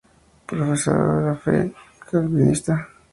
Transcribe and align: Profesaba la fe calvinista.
Profesaba 0.47 1.13
la 1.25 1.35
fe 1.43 1.57
calvinista. 2.07 2.75